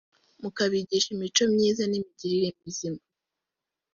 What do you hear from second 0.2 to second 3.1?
mukabigisha imico myiza n’imigirire mizima